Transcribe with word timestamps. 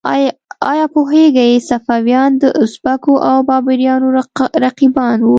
ایا 0.71 0.85
پوهیږئ 0.93 1.51
صفویان 1.69 2.31
د 2.41 2.43
ازبکو 2.61 3.13
او 3.29 3.37
بابریانو 3.49 4.07
رقیبان 4.65 5.17
وو؟ 5.21 5.29